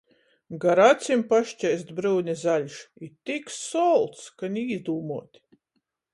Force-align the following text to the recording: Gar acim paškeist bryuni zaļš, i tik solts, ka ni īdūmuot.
Gar 0.61 0.79
acim 0.85 1.21
paškeist 1.33 1.91
bryuni 1.99 2.35
zaļš, 2.45 2.79
i 3.05 3.11
tik 3.29 3.55
solts, 3.59 4.27
ka 4.41 4.53
ni 4.57 4.67
īdūmuot. 4.79 5.41